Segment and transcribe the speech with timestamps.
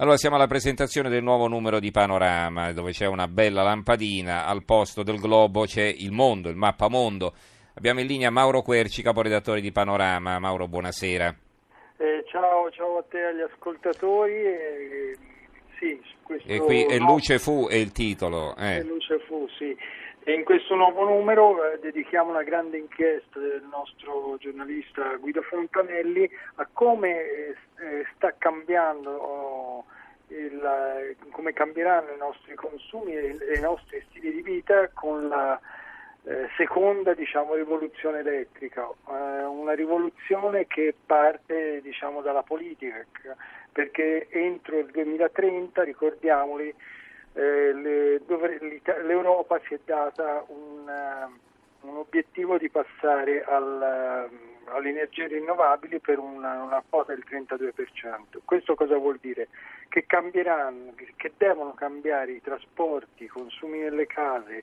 [0.00, 4.64] Allora siamo alla presentazione del nuovo numero di Panorama, dove c'è una bella lampadina, al
[4.64, 7.34] posto del globo c'è il mondo, il mappamondo.
[7.74, 10.38] Abbiamo in linea Mauro Querci, caporedattore di Panorama.
[10.38, 11.36] Mauro, buonasera.
[11.98, 14.32] Eh, ciao, ciao a te e agli ascoltatori.
[14.32, 15.18] Eh,
[15.80, 15.98] sì,
[16.44, 18.54] e qui e Luce fu è il titolo.
[18.56, 18.76] Eh.
[18.76, 19.74] E Luce fu, sì.
[20.22, 26.30] E in questo nuovo numero eh, dedichiamo una grande inchiesta del nostro giornalista Guido Fontanelli
[26.56, 29.84] a come eh, eh sta cambiando oh,
[30.28, 35.26] il, eh, come cambieranno i nostri consumi e, e i nostri stili di vita con
[35.26, 35.58] la
[36.24, 43.04] eh, seconda diciamo, rivoluzione elettrica, eh, una rivoluzione che parte diciamo, dalla politica,
[43.72, 46.74] perché entro il 2030, ricordiamoli,
[47.32, 48.20] eh, le,
[49.04, 56.00] l'Europa si è data un, uh, un obiettivo di passare al, uh, alle energie rinnovabili
[56.00, 58.40] per una, una, quota del 32%.
[58.44, 59.48] Questo cosa vuol dire?
[59.88, 64.62] Che cambieranno, che devono cambiare i trasporti, i consumi nelle case,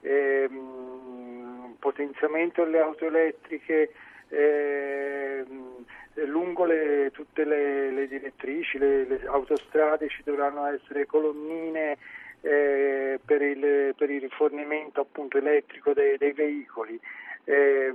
[0.00, 3.92] ehm, potenziamento delle auto elettriche,
[4.28, 5.84] ehm,
[6.26, 11.96] lungo le, tutte le, le direttrici, le, le, autostrade ci dovranno essere colonnine
[12.40, 16.98] eh, per, il, per, il, rifornimento appunto, elettrico dei, dei veicoli,
[17.44, 17.94] eh,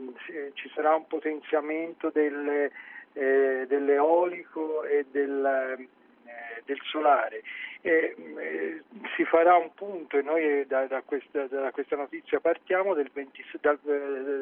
[0.53, 2.69] ci sarà un potenziamento del,
[3.13, 5.87] eh, dell'eolico e del,
[6.65, 7.41] del solare.
[7.81, 8.15] Eh,
[9.15, 13.79] si farà un punto e noi da, da, questa, da questa, notizia partiamo 20, dal,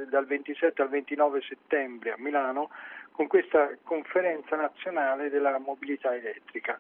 [0.08, 2.70] dal 27 al 29 settembre a Milano
[3.12, 6.80] con questa conferenza nazionale della mobilità elettrica.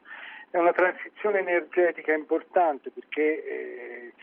[0.50, 4.14] È una transizione energetica importante perché eh,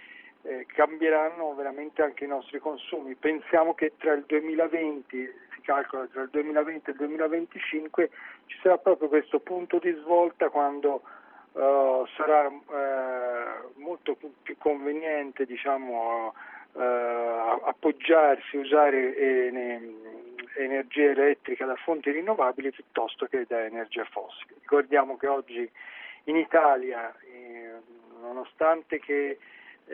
[0.43, 3.15] eh, cambieranno veramente anche i nostri consumi.
[3.15, 8.11] Pensiamo che tra il 2020, si calcola tra il 2020 e il 2025,
[8.47, 11.03] ci sarà proprio questo punto di svolta quando
[11.53, 16.33] uh, sarà uh, molto più conveniente diciamo,
[16.73, 19.15] uh, appoggiarsi, usare
[20.57, 24.55] energia elettrica da fonti rinnovabili piuttosto che da energia fossile.
[24.61, 25.71] Ricordiamo che oggi
[26.25, 27.73] in Italia, eh,
[28.23, 29.39] nonostante che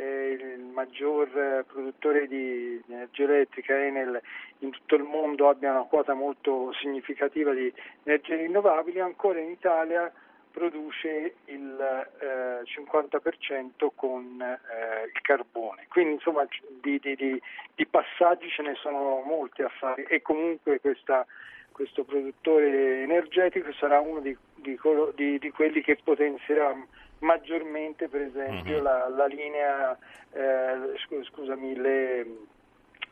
[0.01, 4.21] il maggior produttore di energia elettrica Enel
[4.59, 7.73] in tutto il mondo abbia una quota molto significativa di
[8.05, 10.13] energie rinnovabili, ancora in Italia
[10.55, 15.87] produce il eh, 50% con eh, il carbone.
[15.89, 16.47] Quindi insomma
[16.81, 17.43] di, di, di,
[17.75, 21.27] di, passaggi ce ne sono molti a fare e comunque questa,
[21.73, 24.37] questo produttore energetico sarà uno di,
[24.77, 26.75] quelli che potenzierà
[27.21, 28.83] maggiormente per esempio mm-hmm.
[28.83, 29.97] la, la, linea,
[30.33, 32.27] eh, scusami, le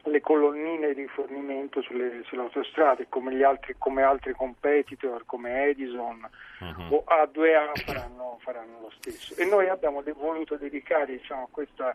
[0.04, 6.94] le colonnine di rifornimento sulle, sulle autostrade come, altri, come, altri, competitor come Edison uh-huh.
[6.94, 11.94] o A2A faranno, faranno, lo stesso e noi abbiamo de- voluto dedicare diciamo, questa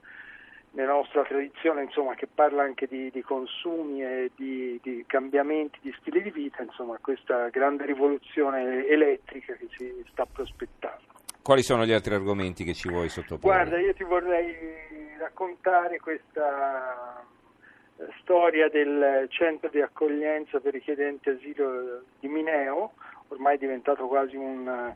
[0.78, 5.94] nella nostra tradizione insomma, che parla anche di, di consumi e di, di, cambiamenti di
[6.00, 11.94] stile di vita insomma, questa grande rivoluzione elettrica che si sta prospettando quali sono gli
[11.94, 13.40] altri argomenti che ci vuoi sottoporre?
[13.40, 14.54] Guarda, io ti vorrei
[15.18, 17.26] raccontare questa
[18.20, 22.92] storia del centro di accoglienza per richiedenti asilo di Mineo,
[23.30, 24.94] ormai diventato quasi un,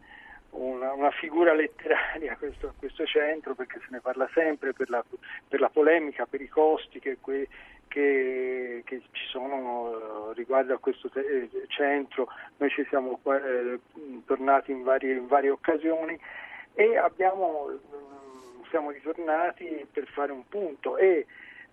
[0.51, 5.03] una, una, figura letteraria questo, questo, centro perché se ne parla sempre per la,
[5.47, 7.47] per la polemica, per i costi che, que,
[7.87, 12.27] che, che, ci sono riguardo a questo te- centro.
[12.57, 13.79] Noi ci siamo eh,
[14.25, 16.19] tornati in varie, in varie, occasioni
[16.73, 17.69] e abbiamo,
[18.69, 21.25] siamo ritornati per fare un punto e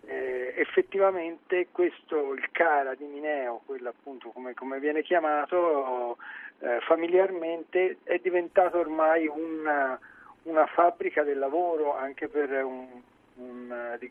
[0.06, 6.16] eh, effettivamente questo, il CARA di Mineo, quello appunto come, come viene chiamato
[6.60, 9.98] eh, familiarmente, è diventato ormai una,
[10.44, 12.86] una, fabbrica del lavoro anche per un,
[13.36, 14.10] un, di,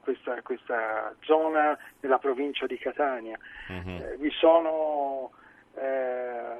[0.00, 3.38] questa, questa, zona della provincia di Catania.
[3.68, 3.90] Uh-huh.
[3.90, 5.30] Eh, vi sono
[5.74, 6.56] eh,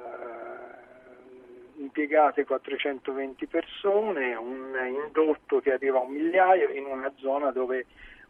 [1.77, 4.73] impiegate 420 persone, un
[5.05, 7.85] indotto che arriva a un migliaio in una zona dove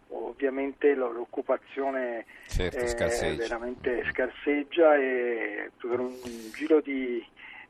[0.09, 3.43] ovviamente l'occupazione certo, eh, scarseggia.
[3.43, 6.13] veramente scarseggia e per un
[6.53, 7.23] giro di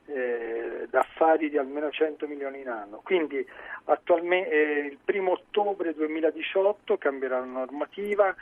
[0.06, 3.02] eh, d'affari di almeno 100 milioni in anno.
[3.04, 3.46] Quindi
[3.86, 8.36] attualmente eh, il primo ottobre 2018 cambierà la normativa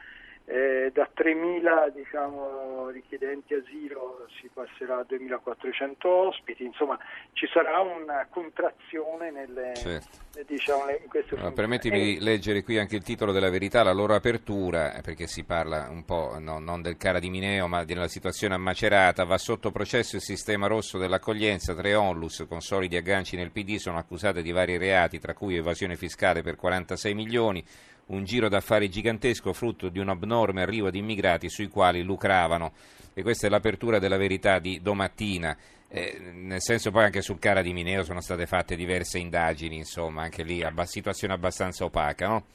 [0.49, 6.97] eh, da 3.000 diciamo, richiedenti asilo si passerà a 2.400 ospiti, insomma
[7.33, 10.07] ci sarà una contrazione nelle, certo.
[10.47, 14.15] diciamo, in queste allora, Permettimi di leggere qui anche il titolo della verità, la loro
[14.15, 18.07] apertura, eh, perché si parla un po' no, non del cara di Mineo ma della
[18.07, 23.35] situazione a Macerata, va sotto processo il sistema rosso dell'accoglienza, tre onlus con solidi agganci
[23.35, 27.61] nel PD sono accusate di vari reati, tra cui evasione fiscale per 46 milioni,
[28.07, 32.71] un giro d'affari gigantesco frutto di un abnorme arrivo di immigrati sui quali lucravano.
[33.13, 35.57] E questa è l'apertura della verità di domattina.
[35.89, 40.23] Eh, nel senso poi anche sul Cara di Mineo sono state fatte diverse indagini, insomma,
[40.23, 42.45] anche lì abba- situazione abbastanza opaca, no?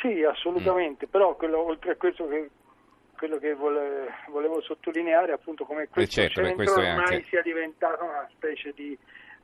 [0.00, 1.10] Sì, assolutamente, mm.
[1.10, 2.50] però quello, oltre a questo che,
[3.16, 7.26] quello che vole, volevo sottolineare appunto come questo eh certo, centro beh, ormai anche...
[7.28, 8.96] sia diventato una specie di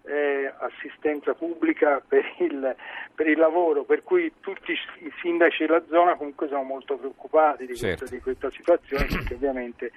[0.06, 2.76] eh, assistenza pubblica per il,
[3.14, 7.76] per il, lavoro, per cui tutti i sindaci della zona comunque sono molto preoccupati di,
[7.76, 7.98] certo.
[7.98, 9.92] questa, di questa, situazione perché ovviamente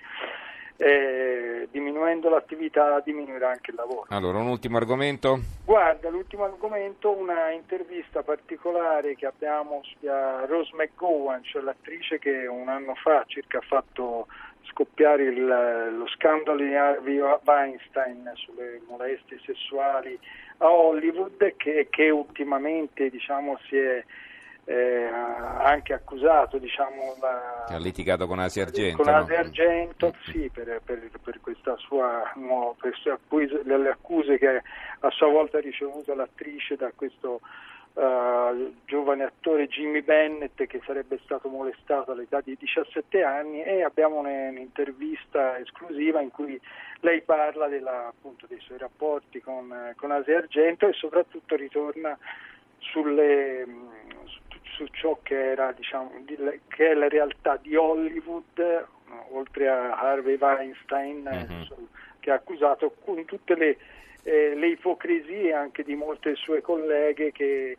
[0.77, 4.06] eh, diminuendo l'attività diminuirà anche il lavoro.
[4.09, 5.39] Allora, un ultimo argomento?
[5.65, 12.69] Guarda, l'ultimo argomento, una intervista particolare che abbiamo a Rose McGowan, cioè l'attrice che un
[12.69, 14.27] anno fa circa ha fatto
[14.69, 20.18] scoppiare il, lo scandalo di Harvey Weinstein sulle molestie sessuali
[20.57, 24.03] a Hollywood che, che ultimamente diciamo, si è
[24.69, 30.14] eh, anche accusato diciamo, la, ha litigato con Asia Argento con Asia Argento no?
[30.25, 34.62] sì, per, per, per, questa sua no, per accuse, le accuse che
[35.00, 37.40] a sua volta ha ricevuto l'attrice da questo
[37.94, 44.18] uh, giovane attore Jimmy Bennett che sarebbe stato molestato all'età di 17 anni e abbiamo
[44.19, 46.60] un'intervista esclusiva in cui
[47.00, 52.18] lei parla della, appunto, dei suoi rapporti con, con Asia Argento e soprattutto ritorna
[52.80, 53.66] sulle,
[54.77, 56.38] su, ciò che, era, diciamo, di,
[56.68, 58.85] che, è la realtà di Hollywood,
[59.31, 61.62] oltre a Harvey Weinstein, mm-hmm.
[62.19, 63.77] che ha accusato con tutte le,
[64.24, 67.77] eh, le ipocrisie anche di molte sue colleghe che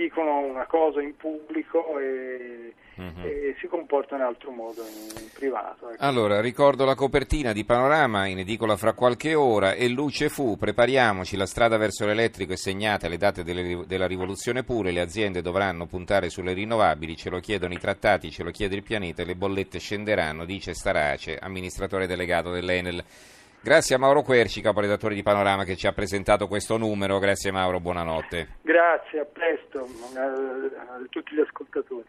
[0.00, 3.22] dicono una cosa in pubblico e, uh-huh.
[3.22, 5.90] e si comportano in altro modo in, in privato.
[5.90, 6.02] Ecco.
[6.02, 11.36] Allora, ricordo la copertina di Panorama in edicola fra qualche ora e luce fu, prepariamoci,
[11.36, 15.84] la strada verso l'elettrico è segnata alle date delle, della rivoluzione pure, le aziende dovranno
[15.84, 19.78] puntare sulle rinnovabili, ce lo chiedono i trattati, ce lo chiede il pianeta le bollette
[19.78, 23.04] scenderanno, dice Starace, amministratore delegato dell'Enel.
[23.62, 27.18] Grazie a Mauro Querci, caporedattore di Panorama, che ci ha presentato questo numero.
[27.18, 28.56] Grazie Mauro, buonanotte.
[28.62, 32.06] Grazie, a presto a tutti gli ascoltatori.